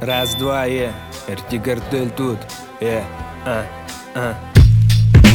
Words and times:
Раз, 0.00 0.34
два, 0.34 0.66
е, 0.66 0.92
РТ-картель 1.28 2.10
тут, 2.10 2.38
э, 2.80 3.02
а, 3.46 3.64
а 4.14 4.55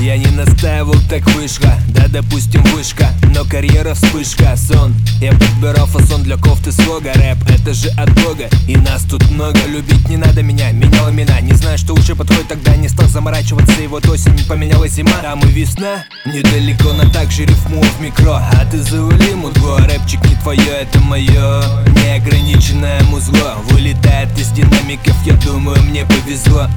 я 0.02 0.18
не 0.18 0.28
настаивал, 0.28 0.96
так 1.10 1.24
вышло. 1.36 1.72
Да, 1.90 2.08
допустим, 2.08 2.64
вышка, 2.64 3.10
но 3.36 3.46
карьера 3.46 3.94
вспышка. 3.94 4.56
Сон, 4.58 4.96
я 5.20 5.32
подбирал 5.32 5.86
фасон 5.86 6.24
для 6.24 6.38
кофты 6.38 6.72
слога. 6.72 7.14
Рэп, 7.14 7.38
это 7.48 7.74
же 7.74 7.90
от 7.90 8.10
Бога 8.24 8.50
И 8.68 8.76
нас 8.78 9.04
тут 9.04 9.30
много, 9.30 9.60
любить 9.68 10.10
не 10.10 10.18
надо 10.18 10.42
меня. 10.42 10.72
Менял 10.72 11.10
имена, 11.12 11.40
не 11.42 11.54
знаю, 11.54 11.78
что 11.78 11.94
лучше 11.94 12.16
подходит 12.16 12.48
Тогда. 12.48 12.76
Не 12.76 12.90
стал 12.90 13.08
заморачиваться, 13.08 13.80
и 13.82 13.88
вот 13.88 14.08
осень 14.08 14.44
поменялась 14.48 14.94
зима. 14.94 15.14
Там 15.22 15.40
и 15.42 15.52
весна, 15.52 16.06
недалеко, 16.26 16.94
но 16.94 17.08
также 17.12 17.46
рифму 17.46 17.84
в 17.84 18.02
микро. 18.02 18.38
А 18.38 18.66
ты 18.72 18.82
завали 18.82 19.34
мудло, 19.36 19.78
рэпчик 19.78 20.24
не 20.26 20.36
твое, 20.36 20.82
это 20.82 21.00
мое 21.00 21.62
Неограниченное 22.04 23.04
музло. 23.04 23.58
Вылетает 23.70 24.30
из 24.40 24.50
динамиков, 24.50 25.16
я 25.26 25.34
думаю, 25.34 25.82
мне 25.84 26.06
повезло 26.06 26.68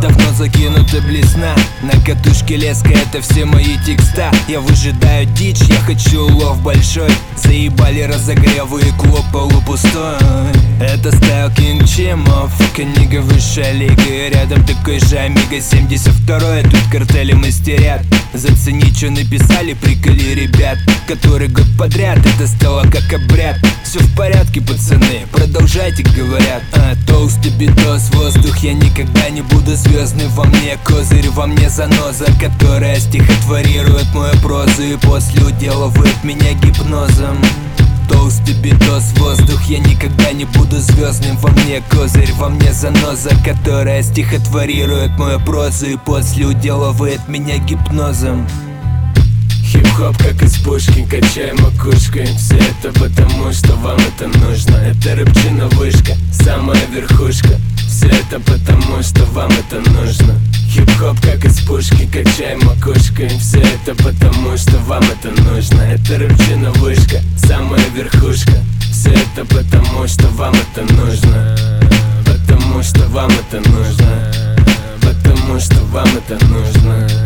Давно 0.00 0.32
закинута 0.36 1.00
блесна. 1.00 1.54
На 1.82 1.92
катушке 2.04 2.56
леска 2.56 2.90
это 2.90 3.20
все 3.20 3.44
мои 3.44 3.76
текста. 3.84 4.30
Я 4.48 4.60
выжидаю 4.60 5.26
дичь, 5.26 5.62
я 5.62 5.76
хочу 5.80 6.26
улов 6.26 6.60
большой. 6.62 7.10
Заебали 7.36 8.02
разогревы 8.02 8.80
и 8.80 8.90
клуб 8.92 9.24
полупустой. 9.32 10.18
Это 10.80 11.14
стайл 11.16 11.50
Кинг 11.52 11.81
Чимо 12.02 12.50
Книга 12.74 13.20
высшая 13.20 13.70
лига. 13.74 14.28
Рядом 14.28 14.64
такой 14.66 14.98
же 14.98 15.18
Амиго 15.18 15.60
72 15.60 16.62
Тут 16.62 16.90
картели 16.90 17.32
мастерят. 17.32 18.02
Зацени, 18.34 18.92
что 18.92 19.10
написали, 19.10 19.74
приколи 19.74 20.34
ребят 20.34 20.78
Который 21.06 21.46
год 21.46 21.66
подряд 21.78 22.18
это 22.18 22.48
стало 22.48 22.82
как 22.90 23.04
обряд. 23.12 23.56
Все 23.84 24.00
в 24.00 24.16
порядке, 24.16 24.60
пацаны, 24.60 25.26
продолжайте, 25.30 26.02
говорят. 26.02 26.62
А, 26.72 26.94
Толстый 27.06 27.52
битос, 27.52 28.10
воздух, 28.14 28.56
я 28.64 28.72
никогда 28.72 29.30
не 29.30 29.42
буду 29.42 29.76
звездный 29.76 30.26
Во 30.28 30.44
мне 30.44 30.76
козырь, 30.84 31.28
во 31.28 31.46
мне 31.46 31.70
заноза 31.70 32.26
Которая 32.40 32.98
стихотворирует 32.98 34.12
мою 34.12 34.34
прозу 34.40 34.82
И 34.82 34.96
после 34.96 35.44
уделывает 35.44 36.24
меня 36.24 36.52
гипнозом 36.54 37.38
Толстый 38.08 38.54
битос, 38.54 39.12
воздух, 39.16 39.62
я 39.64 39.78
никогда 39.78 40.32
не 40.32 40.44
буду 40.44 40.78
звездным. 40.78 41.36
Во 41.38 41.50
мне 41.50 41.82
козырь, 41.90 42.32
во 42.34 42.48
мне 42.48 42.72
заноза 42.72 43.30
Которая 43.44 44.02
стихотворирует 44.02 45.18
мою 45.18 45.40
прозу 45.40 45.86
И 45.86 45.96
после 45.96 46.46
уделывает 46.46 47.26
меня 47.28 47.58
гипнозом. 47.58 48.46
Хип-хоп 49.64 50.16
как 50.18 50.42
из 50.42 50.58
пушки, 50.58 51.06
качаем 51.08 51.56
макушкой. 51.62 52.26
Все 52.36 52.56
это 52.56 52.92
потому, 52.98 53.52
что 53.52 53.72
вам 53.76 53.98
это 53.98 54.28
нужно. 54.38 54.76
Это 54.76 55.16
рыбчина 55.16 55.68
вышка, 55.68 56.14
самая 56.32 56.84
верхушка 56.86 57.58
Все 58.02 58.10
это 58.10 58.40
потому, 58.40 59.00
что 59.00 59.24
вам 59.26 59.52
это 59.52 59.78
нужно. 59.90 60.34
Хип-хоп 60.68 61.20
как 61.20 61.44
из 61.44 61.60
пушки, 61.60 62.08
качаем 62.12 62.58
макушкой. 62.64 63.28
Все 63.38 63.60
это 63.60 63.94
потому, 64.02 64.56
что 64.56 64.76
вам 64.78 65.04
это 65.04 65.30
нужно. 65.42 65.80
Это 65.82 66.18
рыбчина 66.18 66.72
вышка, 66.72 67.20
самая 67.36 67.84
верхушка. 67.94 68.54
Все 68.90 69.10
это 69.10 69.44
потому, 69.44 70.08
что 70.08 70.26
вам 70.30 70.52
это 70.52 70.92
нужно. 70.94 71.56
Потому 72.26 72.82
что 72.82 73.06
вам 73.06 73.30
это 73.30 73.60
нужно. 73.70 74.32
Потому 75.00 75.60
что 75.60 75.76
вам 75.92 76.08
это 76.08 76.44
нужно 76.46 77.21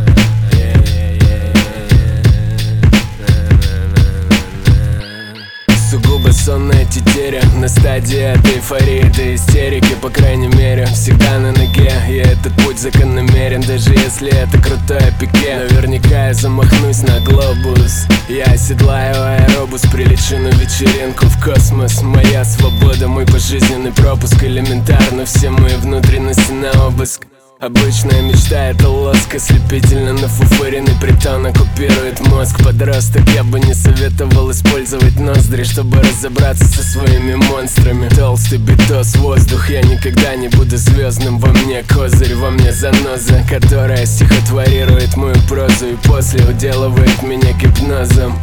Сугубо 5.96 6.30
сонная 6.30 6.84
тетеря 6.84 7.42
На 7.58 7.68
стадии 7.68 8.20
от 8.20 8.46
эйфории 8.46 9.10
до 9.16 9.34
истерики 9.34 9.94
По 10.02 10.10
крайней 10.10 10.48
мере, 10.48 10.84
всегда 10.86 11.38
на 11.38 11.52
ноге. 11.52 11.90
И 12.10 12.16
этот 12.16 12.52
путь 12.56 12.78
закономерен 12.78 13.62
Даже 13.62 13.94
если 13.94 14.30
это 14.30 14.58
крутое 14.58 15.10
пике. 15.18 15.56
Наверняка 15.56 16.28
я 16.28 16.34
замахнусь 16.34 17.02
на 17.02 17.20
глобус. 17.20 18.06
Я 18.28 18.44
оседлаю 18.44 19.14
аэробус 19.16 19.82
Прилечу 19.92 20.36
на 20.36 20.48
вечеринку 20.48 21.26
в 21.26 21.42
космос. 21.42 22.02
Моя 22.02 22.44
свобода, 22.44 23.08
мой 23.08 23.24
пожизненный 23.24 23.92
пропуск 23.92 24.42
Элементарно 24.42 25.24
все 25.24 25.48
мои 25.48 25.76
внутренности 25.76 26.52
на 26.52 26.72
обыск 26.86 27.22
Обычная 27.58 28.20
мечта 28.20 28.66
это 28.66 28.90
лоск 28.90 29.34
Ослепительно 29.34 30.12
нафуфыренный 30.12 30.92
притон 31.00 31.46
оккупирует 31.46 32.20
мозг 32.28 32.62
Подросток 32.62 33.26
я 33.30 33.42
бы 33.44 33.58
не 33.58 33.72
советовал 33.72 34.50
использовать 34.50 35.18
ноздри 35.18 35.62
Чтобы 35.62 36.00
разобраться 36.00 36.66
со 36.66 36.82
своими 36.82 37.34
монстрами. 37.34 38.10
Толстый 38.10 38.58
битос, 38.58 39.16
воздух 39.16 39.70
Я 39.70 39.80
никогда 39.80 40.36
не 40.36 40.48
буду 40.48 40.76
звездным. 40.76 41.38
Во 41.38 41.48
мне 41.48 41.82
козырь, 41.82 42.34
во 42.34 42.50
мне 42.50 42.72
заноза 42.72 43.42
Которая 43.48 44.04
стихотворирует 44.04 45.16
мою 45.16 45.36
прозу 45.48 45.86
И 45.92 45.96
после 46.06 46.44
уделывает 46.44 47.22
меня 47.22 47.52
гипнозом 47.54 48.38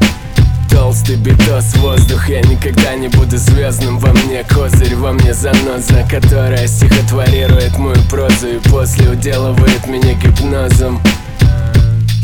Толстый 0.73 1.17
битос, 1.17 1.75
воздух 1.75 2.27
Я 2.29 2.41
никогда 2.41 2.95
не 2.95 3.07
буду 3.07 3.37
звездным. 3.37 3.99
Во 3.99 4.11
мне 4.11 4.43
козырь, 4.43 4.95
во 4.95 5.13
мне 5.13 5.33
заноза 5.33 6.05
Которая 6.09 6.67
стихотворирует 6.67 7.77
мою 7.77 8.01
прозу 8.09 8.47
И 8.47 8.69
после 8.69 9.09
уделывает 9.09 9.87
меня 9.87 10.13
гипнозом. 10.15 10.99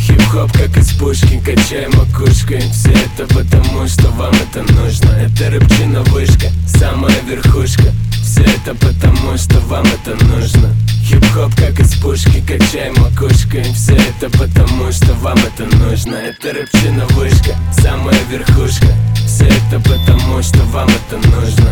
Хип-хоп 0.02 0.52
как 0.54 0.76
из 0.78 0.92
пушки, 0.94 1.40
качаем 1.46 1.92
макушкой. 1.96 2.62
Все 2.72 2.90
это 2.90 3.32
потому, 3.32 3.88
что 3.88 4.08
вам 4.10 4.34
это 4.34 4.62
нужно. 4.74 5.10
Это 5.12 5.52
рыбчина 5.52 6.02
вышка, 6.06 6.48
самая 6.66 7.16
верхушка. 7.28 7.94
Все 8.24 8.42
это 8.42 8.74
потому, 8.74 9.38
что 9.38 9.60
вам 9.60 9.86
это 9.86 10.16
нужно 10.26 10.74
Хип-хоп 11.10 11.56
как 11.56 11.80
из 11.80 11.96
пушки, 11.96 12.40
качаем 12.46 12.94
макушкой. 13.02 13.64
Все 13.74 13.96
это 13.96 14.30
потому, 14.38 14.92
что 14.92 15.12
вам 15.16 15.40
это 15.40 15.66
нужно. 15.78 16.14
Это 16.14 16.54
рыбчина 16.54 17.04
вышка, 17.16 17.56
самая 17.72 18.24
верхушка. 18.30 18.86
Все 19.16 19.46
это 19.46 19.80
потому, 19.80 20.40
что 20.44 20.60
вам 20.66 20.88
это 20.88 21.18
нужно. 21.30 21.72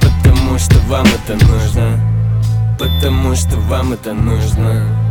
Потому 0.00 0.58
что 0.58 0.76
вам 0.88 1.06
это 1.06 1.44
нужно. 1.46 2.76
Потому 2.76 3.36
что 3.36 3.56
вам 3.56 3.92
это 3.92 4.14
нужно. 4.14 5.09